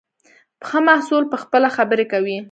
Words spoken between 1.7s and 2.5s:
خبرې کوي.